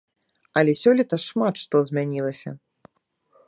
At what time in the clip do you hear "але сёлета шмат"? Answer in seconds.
0.61-1.55